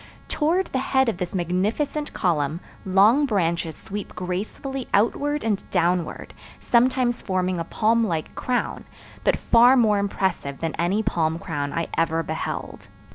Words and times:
Toward 0.27 0.65
the 0.73 0.79
head 0.79 1.09
of 1.09 1.17
this 1.17 1.35
magnificent 1.35 2.11
column 2.11 2.59
long 2.85 3.27
branches 3.27 3.75
sweep 3.75 4.15
gracefully 4.15 4.87
outward 4.95 5.43
and 5.43 5.63
downward, 5.69 6.33
sometimes 6.59 7.21
forming 7.21 7.59
a 7.59 7.63
palm 7.65 8.03
like 8.07 8.33
crown, 8.33 8.85
but 9.23 9.37
far 9.37 9.77
more 9.77 9.99
impressive 9.99 10.59
than 10.59 10.73
any 10.79 11.03
palm 11.03 11.37
crown 11.37 11.71
I 11.71 11.87
ever 11.99 12.23
beheld. 12.23 12.87